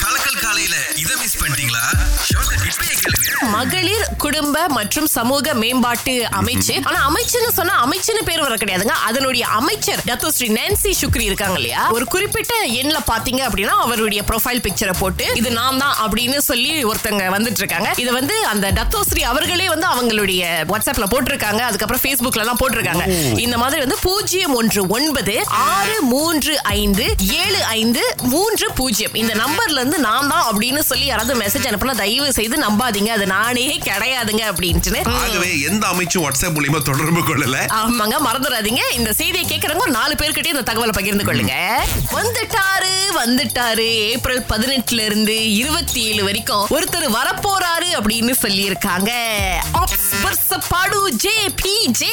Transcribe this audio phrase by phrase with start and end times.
[0.00, 1.84] கலக்கல் காலையில இத மிஸ் பண்ணிட்டீங்களா?
[2.68, 3.28] இப்பயே கேளுங்க.
[3.54, 6.74] மகளிர் குடும்ப மற்றும் சமூக மேம்பாட்டு அமைச்சு.
[6.88, 8.94] ஆனா அமைச்சுன்னு சொன்னா அமைச்சுன்னு பேர் வர கிடையாதுங்க.
[9.08, 11.82] அதனுடைய அமைச்சர் டத்தோஸ்ரீ நான்சி சுக்ரி இருக்காங்க இல்லையா?
[11.96, 17.24] ஒரு குறிப்பிட்ட எண்ல பாத்தீங்க அப்படின்னா அவருடைய ப்ரொஃபைல் பிக்சரை போட்டு இது நான் தான் அப்படின்னு சொல்லி ஒருத்தங்க
[17.36, 17.90] வந்துட்டு இருக்காங்க.
[18.04, 20.42] இது வந்து அந்த டத்தோஸ்ரீ அவர்களே வந்து அவங்களுடைய
[20.72, 21.62] வாட்ஸ்அப்ல போட்டிருக்காங்க.
[21.70, 23.06] அதுக்கப்புறம் Facebookல எல்லாம் போட்டிருக்காங்க
[23.46, 25.36] இந்த மாதிரி வந்து பூஜ்ஜியம் ஒன்று ஒன்பது
[25.72, 27.06] ஆறு மூன்று ஐந்து
[27.42, 29.14] ஏழு ஐந்து மூன்று பூஜ்ஜியம்.
[29.14, 33.06] இந்த நம்பர்ல இருந்து நான் தான் அப்படின்னு சொல்லி யாராவது மெசேஜ் அனுப்புனா தயவு செய்து நம்பாதீங்க.
[33.06, 37.56] அது நானே கிடையாதுங்க அப்படின்ட்டு ஆகவே எந்த அமைச்சும் வாட்ஸ்அப் மூலியமா தொடர்பு கொள்ளல.
[37.80, 41.54] ஆமாங்க மறந்துடாதீங்க இந்த செய்தியை கேக்குறவங்க ஒரு நாலு பேர்கிட்டயும் இந்த தகவலை பகிர்ந்து கொள்ளுங்க.
[42.12, 43.88] வந்துட்டாரு வந்துட்டாரு.
[44.10, 49.12] ஏப்ரல் பதினெட்டுல இருந்து இருபத்தி ஏழு வரைக்கும் ஒருத்தர் வரப்போறாரு அப்படின்னு சொல்லி இருக்காங்க
[50.70, 52.10] பாடு ஜே பி ஜே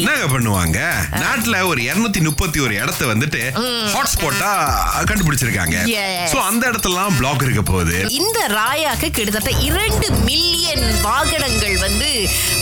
[0.00, 0.78] என்னங்க பண்ணுவாங்க?
[1.22, 3.40] நாட்டுல ஒரு 231 முப்பத்தி ஒரு இடத்த வந்துட்டு
[3.94, 4.50] ஹாட்ஸ்பாட்டா
[5.10, 5.76] கண்டுபிடிச்சிருக்காங்க.
[6.32, 7.96] சோ அந்த இடத்துலலாம் பிளாக் இருக்க போகுது.
[8.20, 12.10] இந்த ராயாக்கு கிட்டத்தட்ட இரண்டு மில்லியன் வாகனங்கள் வந்து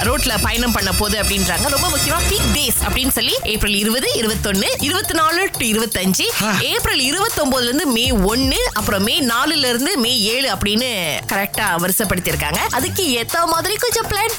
[0.08, 1.68] ரோட்ல பயணம் பண்ண போகுது அப்படின்றாங்க.
[1.76, 6.26] ரொம்ப முக்கியமா பீக் டேஸ் அப்படின்னு சொல்லி ஏப்ரல் இருபது இருபத்தொன்னு இருபத்தி நாலு டு இருபத்தஞ்சு
[6.72, 10.90] ஏப்ரல் இருபத்தொன்பதுல இருந்து மே ஒன்னு அப்புறம் மே நாலுல இருந்து மே ஏழு அப்படின்னு
[11.34, 14.36] கரெக்டா வரிசைப்படுத்தி இருக்காங்க அதுக்கு ஏத்த மாதிரி கொஞ்சம் பிளான்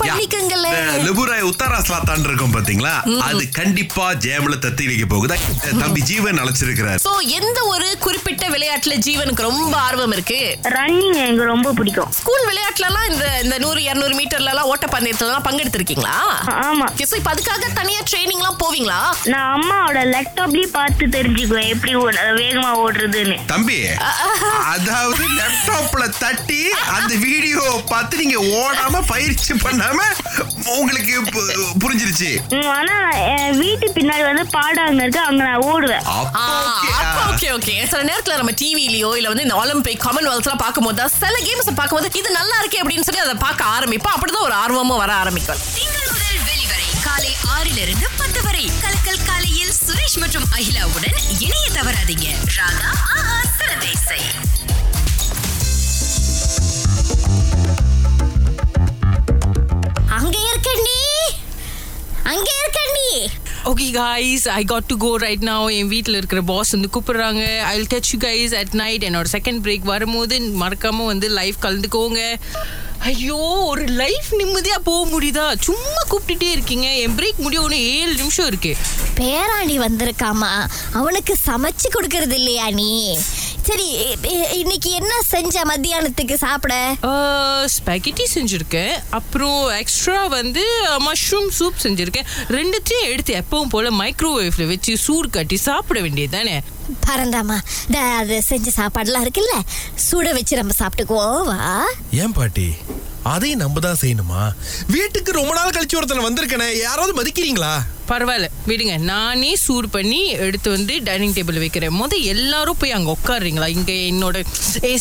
[0.74, 3.20] பண்ணிக்கங்களே லிபுராய் உத்தராஸ்லாத்தான் இருக்கும் பாத்தீங்களா?
[3.20, 5.38] அது கண்டிப்பா ஜேம்ல தத்தி வைக்க போகுது
[5.80, 7.00] தம்பி ஜீவன் அழைச்சிருக்கிறார்.
[7.04, 10.58] சோ எந்த ஒரு குறிப்பிட்ட விளையாட்டுல ஜீவனுக்கு ரொம்ப ஆர்வம் இருக்கு?
[10.64, 12.12] ரன்னிங் எனக்கு ரொம்ப பிடிக்கும்.
[12.12, 16.16] ஸ்கூல் விளையாட்டுலலாம் இந்த இந்த நூறு இருநூறு மீட்டர்ல எல்லாம் ஓட்டப்பந்தயத்துலலாம் பங்கெடுத்திருக்கீங்களா?
[16.46, 16.88] ஆமா.
[17.04, 19.00] So இப்ப அதுக்காக தனியா ட்ரைனிங்லாம் போவீங்களா?
[19.24, 21.68] நான் அம்மாவோட லேப்டாப்லயே பார்த்து தெரிஞ்சுக்குவேன்.
[21.68, 23.38] எப்படி ஓட- வேகமா ஓடுறதுன்னு.
[23.46, 23.78] தம்பி
[24.64, 30.02] அதாவது லேப்டாப்ல தட்டி அந்த வீடியோ பார்த்து நீங்க ஓடாம பயிற்சி பண்ணாம
[30.66, 31.22] உங்களுக்கு
[31.80, 32.30] புரிஞ்சிருச்சு?
[32.68, 32.96] ஆனா
[33.52, 36.04] வீட்டு பின்னாடி வந்து பாடாங்க இருக்கு அங்க நான் ஓடுவேன்.
[37.30, 37.48] ஓகே.
[37.58, 42.20] ஓகே சில நேரத்துல நம்ம டிவிலயோ இல்ல வந்து இந்த ஒலிம்பிக் காமன்வெல்த் எல்லாம் பார்க்கும்போது சில கேம்ஸ் பார்க்கும்போது
[42.20, 44.16] இது நல்லா இருக்கே அப்படின்னு சொல்லி அதை பார்க்க ஆரம்பிப்போம்.
[44.16, 45.62] அப்படிதான் ஒரு ஆர்வமும் வர ஆரம்பிக்கும்.
[45.74, 48.72] திங்கள் முதல் வெளிவரை காலை ஆறிலிருந்து பத்து வரை.
[48.82, 52.28] கலக்கல் காலையில் சுரேஷ் மற்றும் அகிலாவுடன் இணைய தவறாதீங்க.
[52.58, 52.92] Raaga
[63.80, 67.60] okay guys I got to go right நான் என் வீட்டில் இருக்கிற பாஸ் வந்து கூப்பிடுறாங்க.
[67.60, 72.20] I will catch you guys at night என்னோட செகண்ட் பிரேக் வரும்போது மறக்காமல் வந்து லைஃப் கலந்துக்கோங்க.
[73.00, 73.38] ஐயோ
[73.72, 75.46] ஒரு லைஃப் நிம்மதியா போக முடியுதா?
[75.60, 76.88] சும்மா கூப்பிட்டுட்டே இருக்கீங்க.
[76.96, 78.76] என் பிரேக் முடிய ஒன்று ஏழு நிமிஷம் இருக்கு.
[79.16, 80.52] பேராணி வந்திருக்காமா?
[80.94, 83.18] அவனுக்கு சமைச்சு கொடுக்கறது இல்லையா நீ?
[83.70, 83.88] சரி
[84.60, 86.74] இன்னைக்கு என்ன செஞ்ச மத்தியானத்துக்கு சாப்பிட?
[87.74, 88.94] ஸ்பெகட்டி செஞ்சுருக்கேன்.
[89.18, 90.64] அப்புறம் எக்ஸ்ட்ரா வந்து
[91.08, 92.30] மஷ்ரூம் சூப் செஞ்சுருக்கேன்.
[92.58, 96.56] ரெண்டுத்தையும் எடுத்து எப்பவும் போல மைக்ரோவேவ்ல வச்சு சூடு கட்டி சாப்பிட வேண்டியது தானே
[97.06, 97.58] பரந்தாமா
[98.22, 99.56] அது செஞ்ச சாப்பாடுலாம் இருக்குல்ல
[100.08, 101.60] சுட வச்சு நம்ம சாப்பிட்டுக்குவோம் வா.
[102.24, 102.68] ஏன் பாட்டி?
[103.34, 104.42] அதையும் நம்ம தான் செய்யணுமா?
[104.96, 107.74] வீட்டுக்கு ரொம்ப நாள் கழிச்சு ஒருத்தனை வந்திருக்கனே யாராவது மதிக்கிறீங்களா?
[108.12, 108.96] பரவாயில்ல விடுங்க.
[109.12, 111.96] நானே சூடு பண்ணி எடுத்து வந்து டைனிங் டேபிள் வைக்கிறேன்.
[112.02, 113.68] முத எல்லாரும் போய் அங்க உட்காருறீங்களா?
[113.78, 114.38] இங்க என்னோட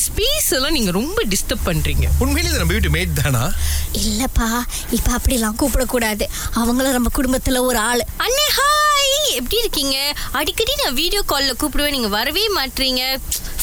[0.04, 2.06] ஸ்பேஸ் எல்லாம் நீங்க ரொம்ப டிஸ்டர்ப் பண்றீங்க.
[2.24, 3.44] உண்மையிலே இது நம்ம வீட்டு மேட் தானா?
[4.04, 4.48] இல்லப்பா
[4.96, 6.26] இப்ப அப்படிலாம் கூப்பிடக்கூடாது.
[6.62, 8.04] அவங்களும் நம்ம குடும்பத்துல ஒரு ஆளு.
[8.26, 9.96] அண்ணே ஹாய் எப்படி இருக்கீங்க?
[10.40, 11.96] அடிக்கடி நான் வீடியோ கால்ல கூப்பிடுவேன்.
[11.96, 13.02] நீங்க வரவே மாட்டீங்க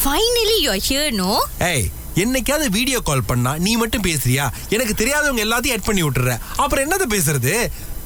[0.01, 1.33] finally you are here no
[1.71, 1.87] ஏய்
[2.23, 4.45] என்னைக்காவது வீடியோ கால் பண்ணா நீ மட்டும் பேசுறியா?
[4.75, 7.53] எனக்கு தெரியாதவங்க எல்லாத்தையும் ஆட் பண்ணி விட்டுற அப்புறம் என்னது பேசுறது?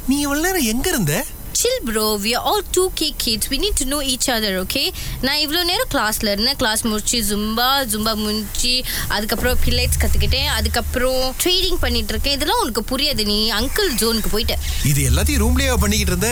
[0.09, 1.13] நீ இவ்வளவு நேரம் எங்க இருந்த?
[1.59, 4.83] Chill bro we all two K kids we need to know each other okay
[5.25, 6.57] நான் இவ்வளோ நேரம் கிளாஸ்ல இருந்தேன்.
[6.61, 8.73] கிளாஸ் முடிச்சு ஜும்பா ஜும்பா முடிச்சு
[9.15, 12.35] அதுக்கப்புறம் பில்லைட்ஸ் கற்றுக்கிட்டேன் அதுக்கப்புறம் ட்ரேடிங் பண்ணிட்டு இருக்கேன்.
[12.37, 13.23] இதெல்லாம் உனக்கு புரியாது.
[13.31, 14.55] நீ அங்கிள் ஜோனுக்கு போயிட்ட.
[14.91, 16.31] இது எல்லாத்தையும் ரூம்லயே பண்ணிக்கிட்டு இருந்த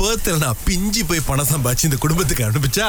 [0.00, 2.88] பேர்த்தில் நான் பிஞ்சு போய் பணம் சம்பாதிச்சு இந்த குடும்பத்துக்கு அனுப்பிச்சா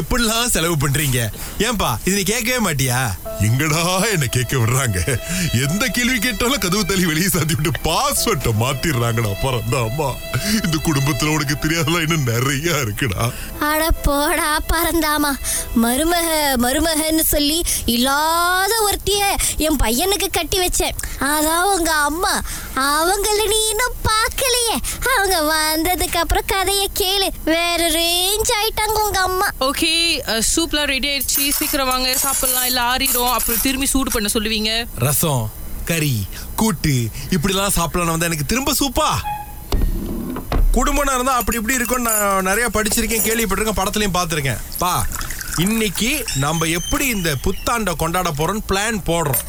[0.00, 1.18] எப்படிலாம் செலவு பண்றீங்க?
[1.66, 3.00] ஏன்பா இது நீ கேட்கவே மாட்டியா?
[3.48, 3.82] எங்கடா
[4.14, 4.98] என்ன கேட்க விடுறாங்க?
[5.64, 9.34] எந்த கேள்வி கேட்டாலும் கதவு தள்ளி வெளியே சாத்தி விட்டு பாஸ்வேர்ட்டை மாத்திடுறாங்கடா.
[9.36, 10.08] அப்புறம் தான் அம்மா.
[10.64, 10.76] இந்த
[11.26, 13.24] குடும்பத்துல உனக்கு தெரியாதலாம் இன்னும் நிறைய இருக்குடா.
[13.68, 15.32] அட போடா பறந்தாமா
[15.82, 16.28] மருமக
[16.64, 17.58] மருமகன்னு சொல்லி
[17.94, 19.22] இல்லாத ஒருத்திய
[19.66, 20.96] என் பையனுக்கு கட்டி வச்சேன்.
[21.30, 22.34] அதான் உங்க அம்மா.
[22.86, 24.76] அவங்கள நீ இன்னும் பார்க்கலையே.
[25.14, 27.28] அவங்க வந்ததுக்கு அப்புறம் கதையை கேளு.
[27.44, 29.48] வேற ரேஞ்ச் ஆயிட்டாங்க உங்க அம்மா.
[29.60, 29.92] ஓகே
[30.54, 31.44] சூப்லாம் ரெடி ஆயிடுச்சு.
[31.58, 34.72] சீக்கிரம் வாங்க சாப்பிடலாம் இல்ல ஆறிடும் அப்புறம் திரும்பி சூடு பண்ண சொல்லுவீங்க.
[35.06, 35.44] ரசம்
[35.84, 36.16] கறி
[36.60, 36.94] கூட்டு
[37.30, 39.08] இப்படிலாம் சாப்பிடலாம் வந்தா எனக்கு திரும்ப சூப்பா?
[40.76, 44.60] குடும்பம்னா இருந்தா அப்படி இப்படி இருக்கும் நான் நிறைய படிச்சிருக்கேன் கேள்விப்பட்டிருக்கேன் படத்துலயும் பார்த்துருக்கேன்.
[44.78, 45.06] பா
[45.64, 49.44] இன்னைக்கு நம்ம எப்படி இந்த புத்தாண்டை கொண்டாட போறோம்னு பிளான் போடுறோம்.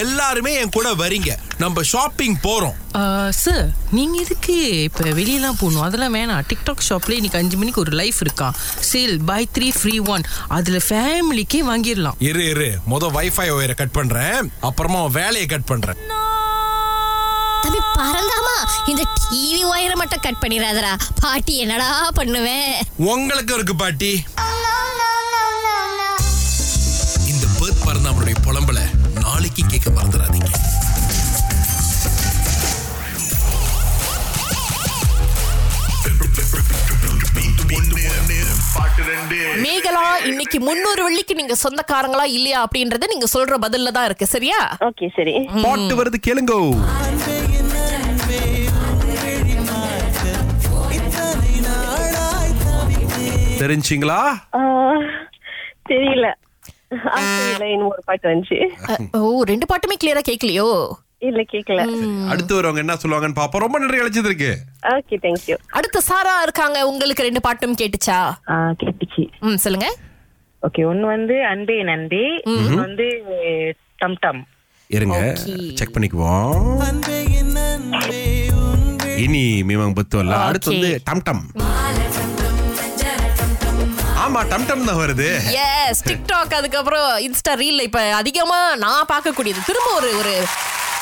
[0.00, 1.30] எல்லாருமே என் கூட வரீங்க.
[1.58, 2.76] நம்ம ஷாப்பிங் போறோம்.
[3.42, 5.84] சார் நீங்க எதுக்கு இப்ப வெளியெல்லாம் போகணும்?
[5.86, 6.42] அதெல்லாம் வேணாம்.
[6.50, 8.58] டிக்டாக் ஷாப்ல இன்னைக்கு அஞ்சு மணிக்கு ஒரு லைஃப் இருக்கான்
[8.92, 10.26] sale buy three free one
[10.58, 12.18] அதுல ஃபேமிலிக்கே வாங்கிடலாம்.
[12.30, 12.70] இரு இரு.
[12.90, 14.52] முத வைஃபை ஒயரை கட் பண்றேன்.
[14.60, 16.00] அப்புறமா வேலையை கட் பண்றேன்.
[17.94, 18.54] தம்பி பறந்தாமா
[18.90, 20.92] இந்த டிவி ஒயரை மட்டும் கட் பண்ணிடாதடா.
[21.20, 22.72] பாட்டி என்னடா பண்ணுவேன்
[23.06, 24.12] உங்களுக்கு இருக்கு பாட்டி.
[27.32, 28.80] இந்த பேர்த் பறந்தாமனுடைய புலம்பல
[29.20, 30.50] நாளைக்கு கேட்க மறந்துடாதீங்க.
[39.64, 44.60] மேகலா இன்னைக்கு முன்னூறு வெள்ளிக்கு நீங்க சொந்தக்காரங்களா இல்லையா அப்படின்றத நீங்க சொல்ற பதில்ல தான் இருக்கு சரியா?
[44.88, 45.34] ஓகே சரி.
[45.64, 46.58] பாட்டு வருது கேளுங்கோ.
[53.64, 54.20] தெரிஞ்சிங்களா
[55.90, 56.26] தெரியல.
[57.88, 58.58] ஒரு பாட்டு வந்துச்சு.
[59.18, 60.68] ஓ ரெண்டு பாட்டுமே கிளியரா கேட்கலையோ
[61.28, 61.82] இல்ல கேக்கல.
[62.32, 63.62] அடுத்து வரவங்க என்ன சொல்லுவாங்கன்னு பாப்போம்.
[63.64, 64.50] ரொம்ப நன்றி அழைச்சது இருக்கு.
[64.94, 66.78] ஓகே தேங்க்யூ அடுத்து சாரா இருக்காங்க.
[66.90, 68.18] உங்களுக்கு ரெண்டு பாட்டும் கேட்டுச்சா?
[68.82, 69.24] கேட்டுச்சு.
[69.48, 69.88] ம் சொல்லுங்க.
[70.68, 72.24] ஓகே ஒன்னு வந்து அன்பே நன்பே
[72.84, 73.08] வந்து
[74.02, 74.42] டம் டம்.
[74.96, 75.18] இருங்க
[75.78, 76.52] செக் பண்ணிக்குவோம்.
[79.24, 81.44] இனி மீமங் பத்துவல்ல அடுத்து வந்து டம் டம்.
[84.24, 85.26] ஆமா டம் டம் தான் வருது.
[85.62, 89.60] எஸ் டிக்டாக் அதுக்கப்புறம் இன்ஸ்டா ரீல்ல இப்ப அதிகமா நான் பார்க்கக்கூடியது.
[89.70, 90.34] திரும்ப ஒரு ஒரு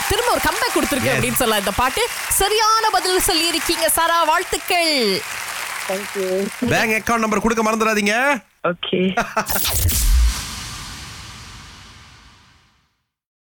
[0.09, 1.63] திரும்ப ஒரு கம்பேக் கொடுத்துருக்கு அப்படின்னு சொல்லலாம்.
[1.65, 2.03] இந்த பாட்டு
[2.41, 4.19] சரியான பதில் சொல்லி இருக்கீங்க சாரா.
[4.31, 4.95] வாழ்த்துக்கள்.
[6.73, 8.17] பேங்க் அக்கவுண்ட் நம்பர் கொடுக்க மறந்துடாதீங்க.
[8.73, 9.01] ஓகே